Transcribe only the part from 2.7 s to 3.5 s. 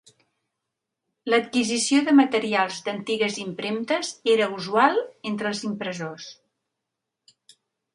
d'antigues